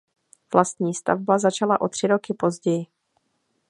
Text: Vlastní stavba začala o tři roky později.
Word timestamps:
Vlastní 0.53 0.93
stavba 0.93 1.39
začala 1.39 1.81
o 1.81 1.87
tři 1.87 2.07
roky 2.07 2.33
později. 2.33 2.85